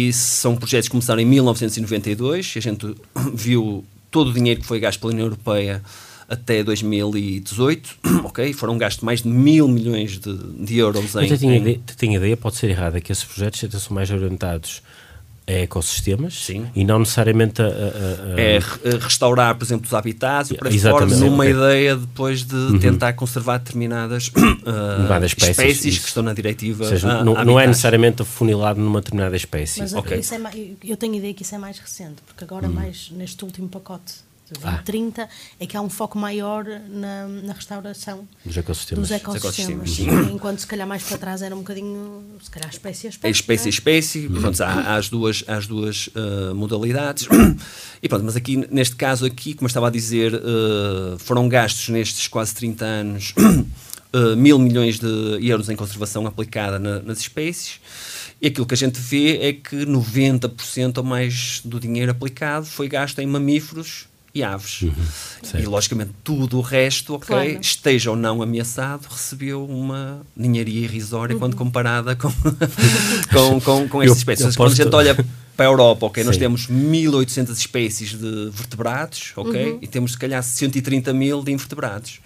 e, 0.07 0.13
são 0.13 0.55
projetos 0.55 0.87
que 0.87 0.91
começaram 0.91 1.21
em 1.21 1.25
1992. 1.25 2.53
A 2.55 2.59
gente 2.59 2.95
viu 3.33 3.83
todo 4.11 4.29
o 4.29 4.33
dinheiro 4.33 4.61
que 4.61 4.67
foi 4.67 4.79
gasto 4.79 4.99
pela 4.99 5.13
União 5.13 5.25
Europeia 5.25 5.81
até 6.29 6.63
2018, 6.63 7.95
ok? 8.23 8.53
Foram 8.53 8.77
gastos 8.77 9.03
mais 9.03 9.21
de 9.21 9.27
mil 9.27 9.67
milhões 9.67 10.19
de, 10.19 10.35
de 10.35 10.77
euros 10.77 11.15
em... 11.15 11.21
Mas 11.21 11.31
eu 11.31 11.37
tinha, 11.37 11.57
ideia, 11.57 11.79
tinha 11.97 12.17
ideia, 12.17 12.37
pode 12.37 12.55
ser 12.55 12.69
errada, 12.69 13.01
que 13.01 13.11
esses 13.11 13.23
projetos 13.23 13.59
são 13.81 13.93
mais 13.93 14.09
orientados 14.09 14.81
a 15.45 15.51
ecossistemas 15.51 16.45
Sim. 16.45 16.67
e 16.73 16.85
não 16.85 16.99
necessariamente 16.99 17.61
a, 17.61 17.65
a, 17.65 17.67
a... 17.67 18.41
É 18.41 18.59
restaurar, 19.01 19.55
por 19.55 19.65
exemplo, 19.65 19.85
os 19.85 19.93
habitats 19.93 20.51
e 20.51 20.55
para 20.55 20.71
fora, 20.71 21.05
numa 21.05 21.45
ideia 21.45 21.95
depois 21.95 22.43
de 22.43 22.55
uhum. 22.55 22.79
tentar 22.79 23.13
conservar 23.13 23.57
determinadas 23.57 24.27
uh, 24.35 25.25
espécies, 25.25 25.49
espécies 25.49 25.99
que 25.99 26.07
estão 26.07 26.23
na 26.23 26.33
diretiva. 26.33 26.85
Seja, 26.85 27.23
não, 27.23 27.43
não, 27.43 27.59
é 27.59 27.67
necessariamente 27.67 28.21
afunilado 28.21 28.79
numa 28.79 29.01
determinada 29.01 29.35
espécie. 29.35 29.79
Mas 29.79 29.93
okay. 29.93 30.21
é 30.31 30.37
mais, 30.37 30.55
eu 30.83 30.95
tenho 30.95 31.13
a 31.13 31.17
ideia 31.17 31.33
que 31.33 31.43
isso 31.43 31.55
é 31.55 31.57
mais 31.57 31.77
recente, 31.77 32.21
porque 32.25 32.43
agora, 32.43 32.67
uhum. 32.67 32.73
mais 32.73 33.11
neste 33.11 33.43
último 33.43 33.67
pacote 33.67 34.13
2030 34.51 35.23
ah. 35.23 35.29
é 35.59 35.65
que 35.65 35.77
há 35.77 35.81
um 35.81 35.89
foco 35.89 36.17
maior 36.17 36.65
na, 36.89 37.27
na 37.27 37.53
restauração 37.53 38.27
dos 38.45 38.57
ecossistemas. 38.57 39.07
Dos 39.07 39.11
ecossistemas. 39.11 39.99
ecossistemas. 39.99 40.31
Enquanto 40.31 40.59
se 40.59 40.67
calhar 40.67 40.87
mais 40.87 41.03
para 41.03 41.17
trás 41.17 41.41
era 41.41 41.55
um 41.55 41.59
bocadinho, 41.59 42.23
se 42.41 42.49
calhar 42.49 42.69
espécie 42.69 43.07
a 43.07 43.09
espécie. 43.09 43.27
É 43.27 43.31
espécie 43.31 43.67
a 43.67 43.69
espécie, 43.69 44.27
uhum. 44.27 44.41
pronto, 44.41 44.61
há, 44.61 44.67
há, 44.67 44.95
as 44.95 45.09
duas, 45.09 45.43
há 45.47 45.55
as 45.55 45.67
duas 45.67 46.07
uh, 46.07 46.53
modalidades. 46.55 47.27
E 48.01 48.09
pronto, 48.09 48.25
mas 48.25 48.35
aqui, 48.35 48.57
neste 48.69 48.97
caso 48.97 49.25
aqui, 49.25 49.53
como 49.53 49.65
eu 49.65 49.69
estava 49.69 49.87
a 49.87 49.89
dizer, 49.89 50.33
uh, 50.35 51.17
foram 51.19 51.47
gastos 51.47 51.87
nestes 51.87 52.27
quase 52.27 52.53
30 52.53 52.83
anos 52.83 53.33
uh, 54.13 54.35
mil 54.35 54.59
milhões 54.59 54.99
de 54.99 55.39
euros 55.41 55.69
em 55.69 55.75
conservação 55.77 56.27
aplicada 56.27 56.77
na, 56.77 56.99
nas 56.99 57.19
espécies. 57.19 57.79
E 58.41 58.47
aquilo 58.47 58.65
que 58.65 58.73
a 58.73 58.77
gente 58.77 58.99
vê 58.99 59.37
é 59.37 59.53
que 59.53 59.85
90% 59.85 60.97
ou 60.97 61.03
mais 61.05 61.61
do 61.63 61.79
dinheiro 61.79 62.11
aplicado 62.11 62.65
foi 62.65 62.89
gasto 62.89 63.19
em 63.19 63.25
mamíferos 63.25 64.07
e 64.33 64.41
aves. 64.41 64.81
Uhum, 64.81 65.59
e 65.59 65.65
logicamente 65.65 66.11
tudo 66.23 66.57
o 66.57 66.61
resto, 66.61 67.13
ok, 67.13 67.27
claro. 67.27 67.61
esteja 67.61 68.09
ou 68.09 68.15
não 68.15 68.41
ameaçado, 68.41 69.05
recebeu 69.07 69.63
uma 69.63 70.21
ninharia 70.35 70.81
irrisória 70.81 71.35
uhum. 71.35 71.39
quando 71.39 71.55
comparada 71.55 72.15
com, 72.15 72.31
com, 73.31 73.61
com, 73.61 73.87
com 73.87 74.01
estas 74.01 74.17
espécies. 74.17 74.55
Quando 74.55 74.71
a 74.71 74.75
gente 74.75 74.95
olha 74.95 75.15
para 75.55 75.67
a 75.67 75.69
Europa, 75.69 76.07
ok, 76.07 76.23
Sim. 76.23 76.27
nós 76.27 76.37
temos 76.37 76.67
1800 76.67 77.55
espécies 77.55 78.09
de 78.17 78.49
vertebrados, 78.51 79.33
ok, 79.35 79.73
uhum. 79.73 79.79
e 79.81 79.87
temos 79.87 80.13
se 80.13 80.17
calhar 80.17 80.41
130 80.41 81.13
mil 81.13 81.43
de 81.43 81.51
invertebrados. 81.51 82.19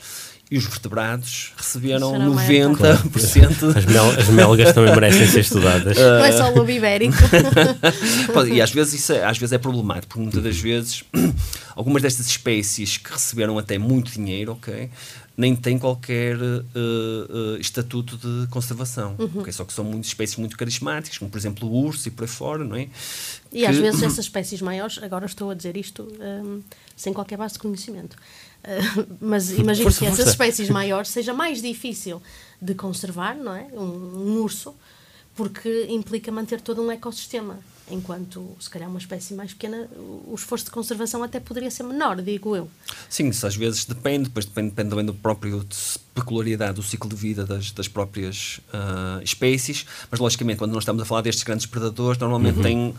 E 0.49 0.57
os 0.57 0.63
vertebrados 0.65 1.51
receberam 1.57 2.11
Será 2.11 2.29
maior 2.29 2.71
90%. 2.71 3.75
As, 3.77 3.85
mel, 3.85 4.09
as 4.17 4.29
melgas 4.29 4.73
também 4.73 4.93
merecem 4.95 5.27
ser 5.27 5.41
estudadas. 5.41 5.97
Não 5.99 6.23
é 6.25 6.31
só 6.31 6.51
o 6.51 6.55
lobo 6.57 6.71
ibérico. 6.71 7.17
E 8.49 8.61
às 8.61 8.71
vezes 8.71 8.93
isso 8.93 9.13
é, 9.13 9.25
às 9.25 9.37
vezes 9.37 9.51
é 9.53 9.57
problemático, 9.57 10.07
porque 10.07 10.21
muitas 10.21 10.43
das 10.43 10.57
vezes 10.57 11.03
algumas 11.75 12.01
destas 12.01 12.27
espécies 12.27 12.97
que 12.97 13.11
receberam 13.11 13.57
até 13.57 13.77
muito 13.77 14.11
dinheiro, 14.11 14.53
ok, 14.53 14.89
nem 15.35 15.55
têm 15.55 15.77
qualquer 15.77 16.35
eh, 16.35 16.61
eh, 16.75 17.59
estatuto 17.59 18.17
de 18.17 18.47
conservação, 18.47 19.15
ok? 19.35 19.51
Só 19.53 19.65
que 19.65 19.73
são 19.73 19.83
muitas 19.85 20.07
espécies 20.07 20.37
muito 20.37 20.57
carismáticas, 20.57 21.17
como 21.17 21.29
por 21.29 21.37
exemplo 21.37 21.67
o 21.69 21.85
urso 21.85 22.07
e 22.07 22.11
por 22.11 22.23
aí 22.23 22.27
fora, 22.27 22.63
não 22.63 22.75
é? 22.75 22.87
E 23.51 23.65
às 23.65 23.75
Que- 23.75 23.81
vezes 23.81 24.01
essas 24.03 24.19
espécies 24.25 24.61
maiores, 24.61 24.97
agora 25.01 25.25
estou 25.25 25.51
a 25.51 25.53
dizer 25.53 25.77
isto 25.77 26.07
hum, 26.19 26.61
sem 26.95 27.13
qualquer 27.13 27.37
base 27.37 27.53
de 27.55 27.59
conhecimento, 27.59 28.15
Uh, 28.56 28.56
mas 29.21 29.51
imagino 29.51 29.85
Força, 29.85 29.99
que 29.99 30.05
essas 30.05 30.17
força. 30.17 30.31
espécies 30.31 30.69
maiores 30.69 31.09
seja 31.09 31.33
mais 31.33 31.61
difícil 31.61 32.21
de 32.61 32.73
conservar, 32.73 33.35
não 33.35 33.53
é? 33.53 33.67
Um, 33.73 33.81
um 33.81 34.41
urso, 34.41 34.75
porque 35.35 35.87
implica 35.89 36.31
manter 36.31 36.61
todo 36.61 36.81
um 36.81 36.91
ecossistema. 36.91 37.59
Enquanto, 37.89 38.45
se 38.59 38.69
calhar, 38.69 38.89
uma 38.89 38.99
espécie 38.99 39.33
mais 39.33 39.53
pequena, 39.53 39.87
o 39.95 40.33
esforço 40.35 40.65
de 40.65 40.71
conservação 40.71 41.23
até 41.23 41.39
poderia 41.39 41.71
ser 41.71 41.83
menor, 41.83 42.21
digo 42.21 42.53
eu. 42.53 42.69
Sim, 43.09 43.29
isso 43.29 43.47
às 43.47 43.55
vezes 43.55 43.85
depende, 43.85 44.25
depois 44.25 44.45
depende, 44.45 44.71
depende 44.71 44.89
também 44.89 45.05
do 45.05 45.13
próprio 45.13 45.65
peculiaridade 46.13 46.73
do 46.73 46.83
ciclo 46.83 47.09
de 47.09 47.15
vida 47.15 47.45
das, 47.45 47.71
das 47.71 47.87
próprias 47.87 48.59
ah, 48.73 49.21
espécies, 49.23 49.85
mas 50.11 50.19
logicamente 50.19 50.57
quando 50.57 50.73
nós 50.73 50.83
estamos 50.83 51.01
a 51.01 51.05
falar 51.05 51.21
destes 51.21 51.45
grandes 51.45 51.65
predadores, 51.65 52.19
normalmente 52.19 52.61
tem, 52.61 52.93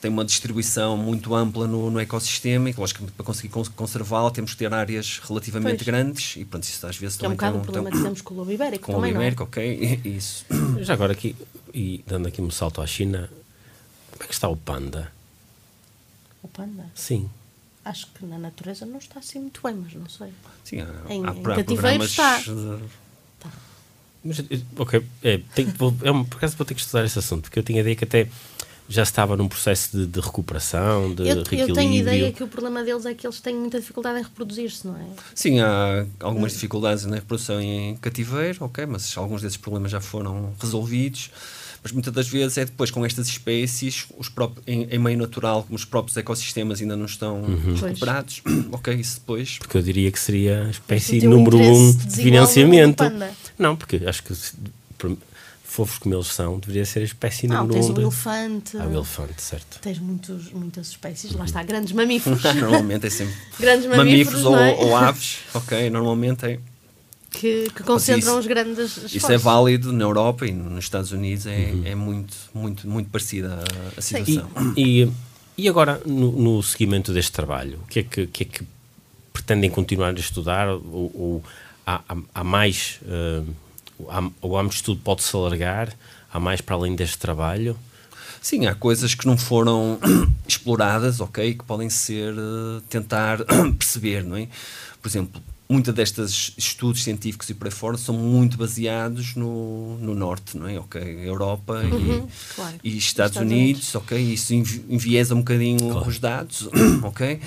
tem 0.00 0.10
uma 0.10 0.24
distribuição 0.24 0.96
muito 0.96 1.34
ampla 1.34 1.66
no, 1.66 1.90
no 1.90 2.00
ecossistema 2.00 2.70
e 2.70 2.74
que, 2.74 2.80
logicamente 2.80 3.12
para 3.12 3.24
conseguir 3.26 3.48
cons- 3.50 3.68
conservá-la 3.68 4.30
temos 4.30 4.52
que 4.52 4.56
ter 4.58 4.72
áreas 4.72 5.20
relativamente 5.22 5.76
Pois. 5.76 5.86
grandes 5.86 6.36
e 6.36 6.44
pronto, 6.44 6.64
isso 6.64 6.86
às 6.86 6.96
vezes 6.96 7.16
Que 7.18 7.26
é 7.26 7.28
um 7.28 7.36
também 7.36 7.50
bocado 7.50 7.56
o 7.56 7.60
tem 7.60 7.72
problema 7.72 7.90
que 7.96 8.02
temos 8.02 8.20
com 8.22 8.34
o 8.34 8.36
lobo 8.38 8.50
ibérico 8.52 8.86
com 8.86 8.92
o 8.92 8.94
também, 8.96 9.12
não 9.12 9.20
é? 9.20 9.24
ibérico, 9.24 9.42
ok, 9.44 10.00
isso. 10.04 10.44
Já 10.80 10.94
agora 10.94 11.12
aqui, 11.12 11.36
e 11.74 12.02
dando 12.06 12.28
aqui 12.28 12.40
um 12.40 12.50
salto 12.50 12.80
à 12.80 12.86
China, 12.86 13.28
como 14.12 14.24
é 14.24 14.26
que 14.26 14.32
está 14.32 14.48
o 14.48 14.56
panda? 14.56 15.12
O 16.42 16.48
panda. 16.48 16.86
Sim. 16.94 17.28
Acho 17.84 18.06
que 18.08 18.24
na 18.24 18.38
natureza 18.38 18.86
não 18.86 18.98
está 18.98 19.18
assim 19.20 19.38
muito 19.40 19.60
bem, 19.62 19.74
mas 19.74 19.92
não 19.94 20.08
sei. 20.08 20.28
Sim, 20.64 20.80
há, 20.80 21.12
Em- 21.12 21.26
há 21.26 21.32
em 21.32 21.42
cativeiro 21.42 22.04
está. 22.04 22.38
de- 22.38 22.78
Mas, 24.22 24.38
eh, 24.38 24.44
ok, 24.76 25.02
é, 25.22 25.40
vou, 25.78 25.94
é 26.02 26.10
um, 26.12 26.24
por 26.24 26.36
acaso 26.36 26.56
vou 26.56 26.66
ter 26.66 26.74
que 26.74 26.80
estudar 26.80 27.04
esse 27.06 27.18
assunto, 27.18 27.42
porque 27.44 27.58
eu 27.58 27.62
tinha 27.62 27.78
a 27.78 27.82
ideia 27.82 27.96
que 27.96 28.04
até 28.04 28.28
já 28.90 29.04
estava 29.04 29.36
num 29.36 29.48
processo 29.48 29.96
de, 29.96 30.06
de 30.06 30.20
recuperação, 30.20 31.14
de 31.14 31.22
Eu, 31.22 31.28
eu 31.28 31.34
reequilíbrio. 31.36 31.74
tenho 31.74 31.94
ideia 31.94 32.32
que 32.32 32.42
o 32.42 32.48
problema 32.48 32.82
deles 32.82 33.06
é 33.06 33.14
que 33.14 33.24
eles 33.24 33.40
têm 33.40 33.54
muita 33.54 33.78
dificuldade 33.78 34.18
em 34.18 34.22
reproduzir-se, 34.22 34.84
não 34.86 34.96
é? 34.96 35.04
Sim, 35.32 35.60
há 35.60 36.04
algumas 36.18 36.52
dificuldades 36.52 37.06
na 37.06 37.16
reprodução 37.16 37.60
em 37.60 37.96
cativeiro, 37.96 38.58
ok, 38.64 38.84
mas 38.86 39.16
alguns 39.16 39.42
desses 39.42 39.56
problemas 39.56 39.92
já 39.92 40.00
foram 40.00 40.52
resolvidos. 40.60 41.30
Mas 41.82 41.92
muitas 41.92 42.12
das 42.12 42.28
vezes 42.28 42.58
é 42.58 42.64
depois 42.66 42.90
com 42.90 43.06
estas 43.06 43.26
espécies, 43.26 44.06
os 44.18 44.28
próprios, 44.28 44.62
em, 44.66 44.82
em 44.90 44.98
meio 44.98 45.16
natural, 45.16 45.62
como 45.62 45.76
os 45.76 45.84
próprios 45.84 46.14
ecossistemas 46.16 46.82
ainda 46.82 46.94
não 46.94 47.06
estão 47.06 47.42
recuperados, 47.80 48.42
ok, 48.70 48.92
isso 48.94 49.20
depois. 49.20 49.56
Porque 49.56 49.78
eu 49.78 49.82
diria 49.82 50.10
que 50.10 50.18
seria 50.20 50.64
a 50.66 50.70
espécie 50.70 51.26
número 51.26 51.58
um 51.58 51.92
de 51.92 52.16
financiamento. 52.16 53.04
Não, 53.58 53.76
porque 53.76 54.02
acho 54.04 54.22
que 54.22 54.34
fofos 55.70 55.98
como 55.98 56.14
eles 56.14 56.26
são, 56.26 56.58
deveria 56.58 56.84
ser 56.84 57.00
a 57.00 57.04
espécie 57.04 57.46
Não, 57.46 57.58
número 57.62 57.74
tens 57.74 57.90
um. 57.90 57.94
o 57.94 58.00
elefante, 58.02 58.76
Ah, 58.76 58.86
o 58.86 58.92
elefante, 58.92 59.40
certo. 59.40 59.78
tens 59.80 59.98
muitos, 60.00 60.50
muitas 60.52 60.88
espécies, 60.88 61.30
Uhum. 61.30 61.38
lá 61.38 61.44
está, 61.44 61.62
grandes 61.62 61.92
mamíferos, 61.92 62.42
Normalmente 62.56 63.06
é 63.06 63.10
sempre 63.10 63.34
grandes 63.58 63.86
mamíferos 63.86 64.42
mamíferos, 64.42 64.44
ou, 64.44 64.52
não 64.52 64.58
é? 64.60 64.74
ou 64.74 64.96
aves, 64.96 65.38
ok, 65.54 65.88
normalmente 65.90 66.44
é. 66.46 66.58
que, 67.30 67.70
que 67.74 67.82
concentram 67.84 68.32
isso- 68.32 68.38
os 68.40 68.46
grandes 68.48 68.78
Isso 68.96 69.06
esforços. 69.16 69.30
é 69.30 69.38
válido 69.38 69.92
na 69.92 70.02
Europa 70.02 70.44
e 70.46 70.52
nos 70.52 70.82
Estados 70.84 71.12
Unidos 71.12 71.46
é, 71.46 71.70
Uhum. 71.72 71.82
é 71.86 71.94
muito, 71.94 72.36
muito, 72.52 72.88
muito 72.88 73.08
parecida 73.08 73.54
a, 73.62 73.88
a 73.96 73.98
E, 73.98 74.02
situação. 74.02 74.50
e, 74.76 75.08
e 75.56 75.68
agora, 75.68 76.00
no, 76.04 76.32
no 76.32 76.62
seguimento 76.64 77.12
deste 77.12 77.30
trabalho, 77.30 77.78
o 77.84 77.86
que 77.86 78.00
é 78.00 78.02
que, 78.02 78.26
que, 78.26 78.42
é 78.42 78.46
que 78.46 78.64
pretendem 79.32 79.70
continuar 79.70 80.08
a 80.10 80.18
estudar? 80.18 80.68
Ou, 80.68 80.82
ou 81.14 81.44
há, 81.86 82.00
há- 82.08 82.16
há 82.34 82.42
mais. 82.44 82.98
há, 83.06 83.44
o 84.42 84.56
âmbito 84.56 84.70
de 84.70 84.76
estudo 84.76 85.00
pode-se 85.02 85.34
alargar? 85.34 85.92
Há 86.32 86.38
mais 86.38 86.60
para 86.60 86.76
além 86.76 86.94
deste 86.94 87.18
trabalho? 87.18 87.76
Sim, 88.40 88.66
há 88.66 88.74
coisas 88.74 89.14
que 89.14 89.26
não 89.26 89.36
foram 89.36 89.98
exploradas, 90.48 91.20
ok, 91.20 91.54
que 91.54 91.64
podem 91.64 91.90
ser 91.90 92.32
eh, 92.34 92.80
tentar 92.88 93.38
perceber, 93.78 94.24
não 94.24 94.36
é? 94.36 94.48
Por 95.02 95.08
exemplo, 95.08 95.42
muitas 95.68 95.94
destes 95.94 96.52
estudos 96.56 97.02
científicos 97.02 97.48
e 97.50 97.54
por 97.54 97.66
aí 97.66 97.70
fora 97.70 97.96
são 97.98 98.14
muito 98.14 98.56
baseados 98.56 99.34
no, 99.34 99.96
no 99.98 100.14
norte, 100.14 100.56
não 100.56 100.66
é? 100.68 100.78
Ok, 100.78 101.00
Europa 101.26 101.74
Uhum, 101.84 102.26
e, 102.28 102.54
claro. 102.54 102.74
e 102.82 102.96
Estados, 102.96 103.32
Estados 103.32 103.36
Unidos, 103.36 103.94
ok, 103.94 104.18
isso 104.18 104.54
envi- 104.54 104.84
enviesa 104.88 105.34
um 105.34 105.38
bocadinho 105.38 105.98
os 106.06 106.18
dados, 106.18 106.68
ok? 107.02 107.40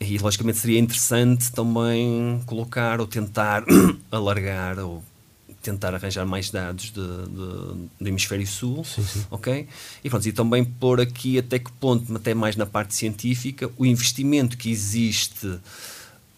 E 0.00 0.18
logicamente 0.18 0.58
seria 0.58 0.78
interessante 0.78 1.50
também 1.52 2.40
colocar 2.46 3.00
ou 3.00 3.06
tentar 3.06 3.64
alargar 4.10 4.78
ou 4.78 5.02
tentar 5.64 5.94
arranjar 5.94 6.24
mais 6.26 6.50
dados 6.50 6.86
de, 6.86 6.92
de- 6.92 7.88
do 8.00 8.08
hemisfério 8.08 8.46
sul, 8.46 8.84
ok? 9.30 9.66
E 10.04 10.10
pronto, 10.10 10.28
e 10.28 10.32
também 10.32 10.64
pôr 10.64 11.00
aqui 11.00 11.38
até 11.38 11.58
que 11.58 11.72
ponto, 11.72 12.14
até 12.14 12.34
mais 12.34 12.54
na 12.56 12.66
parte 12.66 12.94
científica, 12.94 13.70
o 13.76 13.84
investimento 13.86 14.56
que 14.56 14.70
existe 14.70 15.46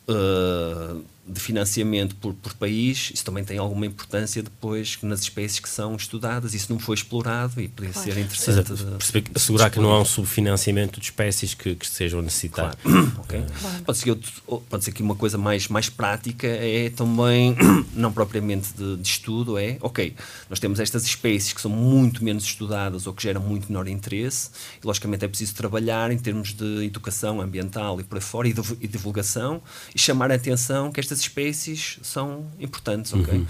uh, 0.09 1.05
de 1.29 1.41
financiamento 1.41 2.15
por, 2.17 2.35
por 2.35 2.55
país, 2.55 3.11
isso 3.13 3.25
também 3.25 3.43
tem 3.45 3.59
alguma 3.59 3.85
importância 3.87 4.43
depois 4.43 4.99
nas 5.03 5.21
espécies 5.23 5.59
que 5.59 5.69
são 5.69 5.97
estudadas, 5.97 6.55
isso 6.55 6.73
não 6.73 6.79
foi 6.79 6.95
explorado 6.95 7.61
e 7.61 7.69
poderia 7.69 7.93
Claro. 7.93 8.13
ser 8.13 8.21
interessante. 8.21 8.69
Seja, 8.69 8.97
de- 9.13 9.23
que- 9.23 9.31
de 9.33 9.37
assegurar 9.37 9.71
que 9.71 9.81
não 9.81 9.91
há 9.91 10.01
um 10.01 10.05
subfinanciamento 10.05 11.01
de 11.01 11.07
espécies 11.07 11.55
que, 11.55 11.75
que 11.75 11.85
estejam 11.85 12.21
a 12.21 12.23
necessitar. 12.23 12.77
Ok? 13.19 13.43
Pode, 13.85 13.99
ser 13.99 14.11
outro- 14.11 14.63
pode 14.69 14.85
ser 14.85 14.91
aqui 14.91 15.03
uma 15.03 15.17
coisa 15.17 15.37
mais, 15.39 15.69
mais 15.69 15.89
prática, 15.89 16.47
é 16.47 16.91
também, 16.91 17.57
não 17.95 18.13
propriamente 18.13 18.73
de, 18.77 18.97
de 18.97 19.09
estudo, 19.09 19.59
é, 19.59 19.79
ok, 19.81 20.15
nós 20.49 20.61
temos 20.61 20.79
estas 20.79 21.05
espécies 21.05 21.53
que 21.53 21.61
são 21.61 21.71
muito 21.71 22.23
menos 22.23 22.45
estudadas 22.45 23.07
ou 23.07 23.13
que 23.13 23.23
geram 23.23 23.41
muito 23.41 23.67
menor 23.69 23.89
interesse, 23.89 24.51
e 24.83 24.87
logicamente 24.87 25.25
é 25.25 25.29
preciso 25.29 25.55
trabalhar 25.55 26.11
em 26.11 26.19
termos 26.19 26.53
de 26.53 26.85
educação 26.85 27.41
ambiental 27.41 28.01
e 28.01 28.05
por 28.05 28.17
aí 28.17 28.23
fora, 28.23 28.49
e, 28.49 28.55
e 28.81 28.87
divulgação, 28.89 29.61
e 29.95 29.99
chamar 29.99 30.31
a 30.31 30.35
atenção 30.35 30.93
que 30.93 31.01
estas 31.01 31.16
espécies 31.21 31.99
são 32.03 32.47
importantes, 32.59 33.13
ok? 33.13 33.47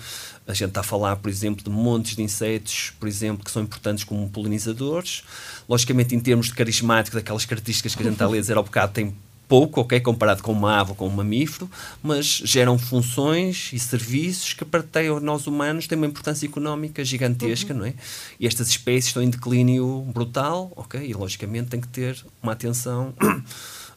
A 0.46 0.54
gente 0.54 0.68
está 0.68 0.80
a 0.80 0.85
falar, 0.85 1.16
por 1.16 1.28
exemplo, 1.28 1.64
de 1.64 1.70
montes 1.70 2.14
de 2.14 2.23
insetos, 2.23 2.92
por 3.00 3.08
exemplo, 3.08 3.44
que 3.44 3.50
são 3.50 3.62
importantes 3.62 4.04
como 4.04 4.28
polinizadores. 4.28 5.25
Logicamente, 5.68 6.14
em 6.14 6.20
termos 6.20 6.46
de 6.46 6.54
carismático, 6.54 7.16
daquelas 7.16 7.44
características 7.44 7.94
que 7.94 8.02
a 8.02 8.04
gente 8.04 8.14
está 8.14 8.26
a 8.26 8.28
ler 8.28 8.40
dizer 8.40 8.56
ao 8.56 8.62
bocado, 8.62 8.92
tem 8.92 9.14
pouco, 9.49 9.80
ok, 9.80 10.00
comparado 10.00 10.42
com 10.42 10.52
uma 10.52 10.80
ave 10.80 10.90
ou 10.90 10.96
com 10.96 11.06
um 11.06 11.11
mamífero, 11.11 11.70
mas 12.02 12.42
geram 12.44 12.78
funções 12.78 13.70
e 13.73 13.78
serviços 13.78 14.52
que 14.52 14.64
para 14.64 14.85
nós 15.20 15.46
humanos 15.46 15.87
têm 15.87 15.96
uma 15.96 16.06
importância 16.06 16.46
económica 16.46 17.04
gigantesca, 17.04 17.73
não 17.73 17.85
é? 17.85 17.94
E 18.40 18.46
estas 18.46 18.68
espécies 18.68 19.06
estão 19.06 19.23
em 19.23 19.30
declínio 19.30 20.02
brutal, 20.12 20.73
ok? 20.76 21.00
E 21.00 21.12
logicamente 21.12 21.68
tem 21.68 21.80
que 21.80 21.88
ter 21.88 22.25
uma 22.42 22.52
atenção 22.52 23.14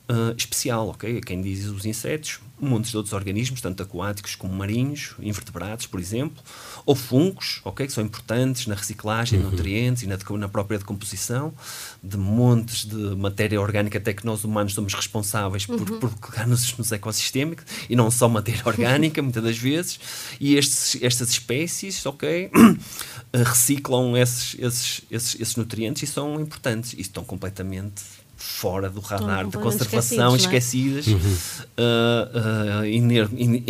ah, 0.09 0.33
especial, 0.35 0.89
ok? 0.89 1.21
Quem 1.21 1.39
diz 1.39 1.65
os 1.65 1.85
insetos, 1.85 2.39
montes 2.59 2.89
de 2.89 2.97
outros 2.97 3.13
organismos, 3.13 3.61
tanto 3.61 3.83
aquáticos 3.83 4.33
como 4.33 4.51
marinhos, 4.51 5.13
invertebrados, 5.19 5.85
por 5.85 5.99
exemplo, 5.99 6.43
ou 6.83 6.95
fungos, 6.95 7.61
ok? 7.63 7.85
Que 7.85 7.93
são 7.93 8.03
importantes 8.03 8.65
na 8.65 8.73
reciclagem 8.73 9.39
de 9.39 9.45
nutrientes 9.45 10.01
e 10.01 10.07
na, 10.07 10.17
na 10.39 10.49
própria 10.49 10.79
decomposição 10.79 11.53
de 12.03 12.17
montes 12.17 12.85
de 12.85 13.15
matéria 13.15 13.61
orgânica 13.61 13.99
até 13.99 14.11
que 14.11 14.25
nós 14.25 14.43
humanos 14.43 14.73
somos 14.73 14.95
responsáveis 14.95 15.67
por, 15.67 15.79
por 15.79 16.09
colocar-nos 16.15 16.75
nos 16.75 16.91
ecossistêmicos 16.91 17.65
e 17.87 17.95
não 17.95 18.09
só 18.09 18.27
matéria 18.27 18.63
orgânica, 18.65 19.21
muitas 19.21 19.43
das 19.43 19.59
vezes, 19.59 19.99
e 20.39 20.55
estes, 20.55 20.99
estas 21.03 21.29
espécies, 21.29 22.03
ok, 22.03 22.49
reciclam 23.31 24.17
esses, 24.17 24.55
esses, 24.57 25.01
esses, 25.11 25.39
esses 25.39 25.55
nutrientes 25.55 26.01
e 26.01 26.07
são 26.07 26.41
importantes 26.41 26.93
e 26.93 27.01
estão 27.01 27.23
completamente 27.23 28.01
fora 28.39 28.89
do 28.89 28.99
radar 29.01 29.45
de 29.45 29.57
conservação, 29.57 30.35
esquecidos, 30.35 31.05
esquecidas, 31.07 31.59
uh, 31.77 32.79
uh, 32.81 32.85
iner- 32.85 33.29
in- 33.37 33.63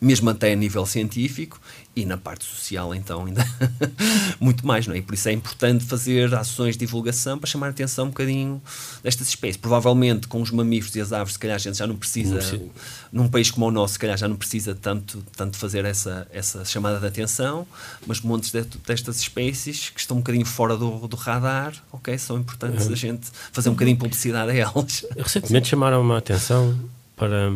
mesmo 0.00 0.30
até 0.30 0.52
a 0.52 0.56
nível 0.56 0.84
científico 0.86 1.60
e 1.96 2.04
na 2.04 2.16
parte 2.16 2.44
social 2.44 2.94
então 2.94 3.26
ainda 3.26 3.44
muito 4.38 4.64
mais, 4.66 4.86
não 4.86 4.94
é? 4.94 4.98
E 4.98 5.02
por 5.02 5.14
isso 5.14 5.28
é 5.28 5.32
importante 5.32 5.84
fazer 5.84 6.32
ações 6.34 6.74
de 6.76 6.80
divulgação 6.86 7.38
para 7.38 7.48
chamar 7.48 7.66
a 7.66 7.70
atenção 7.70 8.04
um 8.06 8.08
bocadinho 8.08 8.62
destas 9.02 9.28
espécies. 9.28 9.56
Provavelmente 9.56 10.28
com 10.28 10.40
os 10.40 10.50
mamíferos 10.50 10.94
e 10.94 11.00
as 11.00 11.12
aves, 11.12 11.32
se 11.32 11.38
calhar 11.38 11.56
a 11.56 11.58
gente 11.58 11.76
já 11.76 11.86
não 11.86 11.96
precisa, 11.96 12.30
Não 12.34 12.38
precisa. 12.38 12.64
num 13.12 13.28
país 13.28 13.50
como 13.50 13.66
o 13.66 13.70
nosso, 13.70 13.94
se 13.94 13.98
calhar 13.98 14.16
já 14.16 14.28
não 14.28 14.36
precisa 14.36 14.74
tanto, 14.74 15.24
tanto 15.36 15.56
fazer 15.56 15.84
essa, 15.84 16.26
essa 16.32 16.64
chamada 16.64 17.00
de 17.00 17.06
atenção, 17.06 17.66
mas 18.06 18.20
montes 18.20 18.52
de- 18.52 18.62
destas 18.86 19.18
espécies 19.20 19.90
que 19.90 19.98
estão 20.00 20.18
um 20.18 20.20
bocadinho 20.20 20.46
fora 20.46 20.76
do, 20.76 21.08
do 21.08 21.16
radar, 21.16 21.74
ok? 21.90 22.16
São 22.18 22.38
importantes 22.38 22.86
a 22.86 22.94
gente 22.94 23.26
fazer 23.52 23.68
um 23.70 23.72
bocadinho 23.72 23.96
de 23.96 24.00
publicidade 24.04 24.52
a 24.52 24.54
elas. 24.54 25.04
Recentemente 25.16 25.68
chamaram-me 25.68 26.12
a 26.12 26.18
atenção 26.18 26.78
para 27.16 27.52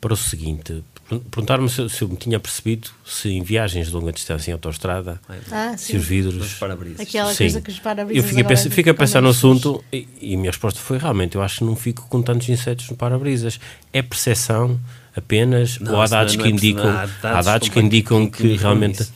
para 0.00 0.12
o 0.12 0.16
seguinte: 0.16 0.84
perguntaram-me 1.30 1.68
se, 1.70 1.88
se, 1.88 2.02
eu 2.02 2.08
me 2.08 2.16
tinha 2.16 2.38
percebido 2.38 2.90
se 3.04 3.30
em 3.30 3.42
viagens 3.42 3.88
de 3.88 3.94
longa 3.94 4.12
distância 4.12 4.50
em 4.50 4.52
autostrada 4.52 5.18
ah, 5.50 5.74
se 5.76 5.96
os 5.96 6.04
vidros. 6.04 6.58
Aquela 7.00 7.32
sim. 7.32 7.44
coisa 7.44 7.60
que 7.62 7.70
os 7.70 7.78
para-brisas. 7.78 8.22
Eu 8.22 8.28
fiquei, 8.28 8.44
pensa, 8.44 8.70
fiquei 8.70 8.92
a 8.92 8.94
pensar 8.94 9.22
no 9.22 9.30
assunto 9.30 9.82
e, 9.92 10.06
e, 10.20 10.34
a 10.34 10.36
minha 10.36 10.50
resposta 10.50 10.78
foi: 10.78 10.98
realmente, 10.98 11.36
eu 11.36 11.42
acho 11.42 11.58
que 11.58 11.64
não 11.64 11.74
fico 11.74 12.06
com 12.08 12.20
tantos 12.20 12.48
insetos 12.48 12.90
no 12.90 12.96
para-brisas. 12.96 13.58
É 13.92 14.02
percepção 14.02 14.78
apenas? 15.16 15.78
Não, 15.78 15.94
ou 15.94 16.02
há 16.02 16.06
dados 16.06 16.36
não, 16.36 16.44
não 16.44 16.44
que 16.44 16.50
é 16.50 16.52
indicam, 16.54 16.90
há 17.22 17.42
dados 17.42 17.68
que, 17.68 17.80
indicam 17.80 18.28
que, 18.28 18.42
que 18.42 18.56
realmente. 18.56 19.06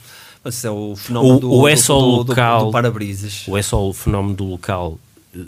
Mas 0.43 0.65
é 0.65 0.71
o 0.71 0.97
fenómeno 0.97 1.41
do, 1.41 1.51
ou 1.53 1.69
é 1.69 1.77
só 1.77 2.01
do, 2.01 2.07
local, 2.07 2.61
do, 2.61 2.67
do 2.67 2.73
para-brisas. 2.73 3.45
Ou 3.47 3.57
é 3.57 3.63
só 3.63 3.87
o 3.87 3.93
fenómeno 3.93 4.35
do 4.35 4.45
local 4.45 4.99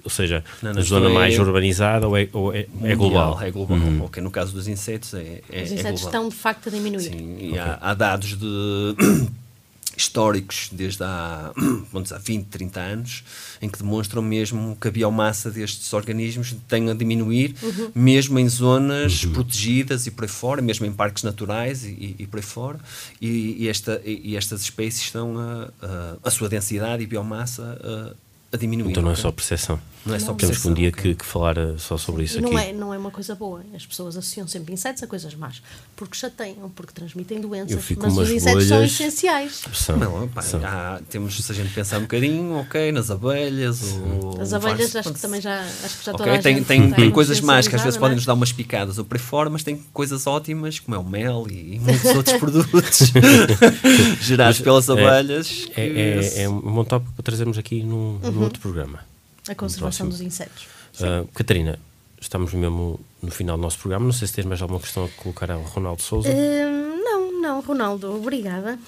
ou 0.02 0.10
seja, 0.10 0.42
não, 0.62 0.72
na 0.72 0.80
zona 0.80 1.10
mais 1.10 1.34
é 1.34 1.40
urbanizada 1.40 2.08
ou 2.08 2.16
é, 2.16 2.28
ou 2.32 2.54
é, 2.54 2.66
é 2.82 2.94
global? 2.94 3.40
É 3.40 3.50
global. 3.50 3.76
Uhum. 3.76 4.04
Ok, 4.04 4.22
no 4.22 4.30
caso 4.30 4.52
dos 4.52 4.66
insetos 4.66 5.12
é, 5.12 5.42
é 5.50 5.62
Os 5.62 5.72
insetos 5.72 6.02
é 6.02 6.06
estão 6.06 6.28
de 6.28 6.34
facto 6.34 6.68
a 6.68 6.72
diminuir. 6.72 7.02
Sim, 7.02 7.36
e 7.38 7.48
okay. 7.50 7.58
há, 7.58 7.78
há, 7.80 7.94
dados 7.94 8.38
de 8.38 8.96
históricos 9.94 10.70
desde 10.72 11.04
há, 11.04 11.52
vamos 11.92 12.08
dizer, 12.08 12.18
20, 12.18 12.46
30 12.46 12.80
anos 12.80 13.24
em 13.60 13.68
que 13.68 13.78
demonstram 13.78 14.22
mesmo 14.22 14.74
que 14.80 14.88
a 14.88 14.90
biomassa 14.90 15.50
destes 15.50 15.92
organismos 15.92 16.56
tem 16.66 16.88
a 16.88 16.94
diminuir, 16.94 17.54
uhum. 17.62 17.90
mesmo 17.94 18.38
em 18.38 18.48
zonas 18.48 19.24
uhum. 19.24 19.32
protegidas 19.34 20.06
e 20.06 20.10
por 20.10 20.24
aí 20.24 20.30
fora, 20.30 20.62
mesmo 20.62 20.86
em 20.86 20.92
parques 20.92 21.22
naturais 21.22 21.84
e, 21.84 22.16
e 22.18 22.26
por 22.26 22.38
aí 22.38 22.42
fora, 22.42 22.78
e, 23.20 23.64
e, 23.64 23.68
esta, 23.68 24.00
e 24.02 24.34
estas 24.34 24.62
espécies 24.62 25.02
estão 25.02 25.38
a, 25.38 25.68
a, 25.82 26.16
a 26.24 26.30
sua 26.30 26.48
densidade 26.48 27.02
e 27.02 27.06
biomassa 27.06 27.78
a, 27.82 28.23
a 28.54 28.56
diminuir. 28.56 28.90
Então 28.90 29.02
não 29.02 29.10
é 29.10 29.16
só 29.16 29.30
percepção. 29.30 29.78
Não 30.06 30.14
é 30.14 30.18
só 30.18 30.34
Temos 30.34 30.64
um 30.66 30.74
dia 30.74 30.92
que, 30.92 31.14
que, 31.14 31.24
falar 31.24 31.56
eh, 31.56 31.76
só 31.78 31.96
sobre 31.96 32.24
isso 32.24 32.38
e 32.38 32.42
não 32.42 32.54
aqui. 32.54 32.68
É, 32.68 32.72
não 32.74 32.92
é 32.92 32.98
uma 32.98 33.10
coisa 33.10 33.34
boa. 33.34 33.64
As 33.74 33.86
pessoas 33.86 34.16
associam 34.18 34.46
sempre 34.46 34.74
insetos 34.74 35.02
a 35.02 35.06
coisas 35.06 35.34
más. 35.34 35.62
Porque 35.96 36.14
chateiam, 36.14 36.68
porque 36.68 36.92
transmitem 36.92 37.40
doenças. 37.40 37.82
mas 37.96 38.18
os 38.18 38.30
insetos 38.30 38.66
são 38.66 38.84
essenciais. 38.84 39.62
São, 39.72 39.96
não, 39.96 40.28
pá, 40.28 40.42
são. 40.42 40.60
Há, 40.62 41.00
temos, 41.08 41.36
se 41.36 41.50
a 41.50 41.54
gente 41.54 41.72
pensar 41.72 41.98
um 41.98 42.02
bocadinho, 42.02 42.56
ok, 42.56 42.92
nas 42.92 43.10
abelhas. 43.10 43.80
Ou, 44.22 44.42
As 44.42 44.52
abelhas 44.52 44.92
faz, 44.92 45.06
acho 45.06 45.14
que 45.14 45.20
também 45.20 45.40
já, 45.40 45.62
acho 45.62 45.98
que 45.98 46.04
já 46.04 46.12
okay, 46.12 46.38
tem, 46.38 46.62
tem, 46.62 46.92
tem 46.92 47.10
coisas 47.10 47.40
más 47.40 47.66
que 47.66 47.74
às 47.74 47.82
vezes 47.82 47.96
é? 47.96 48.00
podem 48.00 48.16
nos 48.16 48.26
dar 48.26 48.34
umas 48.34 48.52
picadas 48.52 48.98
ou 48.98 49.06
por 49.06 49.18
fora, 49.18 49.48
mas 49.48 49.62
tem 49.62 49.82
coisas 49.90 50.26
ótimas, 50.26 50.78
como 50.78 50.94
é 50.96 50.98
o 50.98 51.04
mel 51.04 51.46
e, 51.48 51.76
e 51.76 51.80
muitos 51.80 52.14
outros 52.14 52.36
produtos 52.36 53.10
gerados 54.20 54.60
pelas 54.60 54.86
é, 54.90 54.92
abelhas. 54.92 55.66
É, 55.74 55.86
é, 55.86 56.42
é, 56.42 56.48
um 56.48 56.60
bom 56.60 56.84
tópico 56.84 57.12
para 57.14 57.22
trazermos 57.22 57.56
aqui 57.56 57.82
num, 57.82 58.18
uhum. 58.22 58.30
num 58.32 58.43
outro 58.44 58.60
programa. 58.60 59.00
A 59.48 59.54
conservação 59.54 60.08
dos 60.08 60.20
insetos. 60.20 60.66
Uh, 61.00 61.26
Catarina, 61.34 61.78
estamos 62.20 62.54
mesmo 62.54 63.00
no 63.20 63.30
final 63.30 63.56
do 63.56 63.62
nosso 63.62 63.78
programa. 63.78 64.04
Não 64.04 64.12
sei 64.12 64.28
se 64.28 64.34
tens 64.34 64.46
mais 64.46 64.62
alguma 64.62 64.80
questão 64.80 65.04
a 65.04 65.08
colocar 65.22 65.50
ao 65.50 65.62
Ronaldo 65.62 66.02
Souza. 66.02 66.28
Uh, 66.28 67.04
não, 67.04 67.40
não, 67.40 67.60
Ronaldo, 67.60 68.14
obrigada 68.14 68.78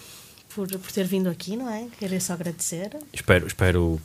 por, 0.55 0.69
por 0.69 0.93
ter 0.93 1.05
vindo 1.05 1.29
aqui, 1.29 1.57
não 1.57 1.69
é? 1.69 1.87
Queria 1.99 2.21
só 2.21 2.33
agradecer. 2.33 2.91
Espero, 3.13 3.47
espero 3.47 4.01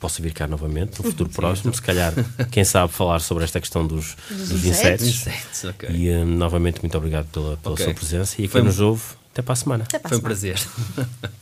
possa 0.00 0.20
vir 0.20 0.34
cá 0.34 0.48
novamente 0.48 1.00
no 1.00 1.08
futuro 1.08 1.30
próximo, 1.30 1.72
se 1.72 1.80
calhar, 1.80 2.12
quem 2.50 2.64
sabe, 2.64 2.92
falar 2.92 3.20
sobre 3.20 3.44
esta 3.44 3.60
questão 3.60 3.86
dos, 3.86 4.16
dos, 4.28 4.48
dos 4.48 4.64
insetos. 4.64 5.06
insetos 5.06 5.64
okay. 5.64 5.90
E 5.90 6.10
uh, 6.10 6.24
novamente, 6.26 6.80
muito 6.82 6.96
obrigado 6.98 7.26
pela, 7.28 7.56
pela 7.58 7.74
okay. 7.74 7.84
sua 7.84 7.94
presença 7.94 8.42
e 8.42 8.48
Foi 8.48 8.62
nos 8.62 8.80
ouve. 8.80 9.02
Até 9.32 9.40
para 9.40 9.52
a 9.52 9.56
semana. 9.56 9.84
Para 9.84 9.98
a 9.98 10.00
Foi 10.00 10.10
semana. 10.10 10.18
um 10.18 10.22
prazer. 10.22 10.56